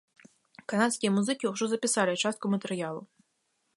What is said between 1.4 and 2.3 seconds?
ўжо запісалі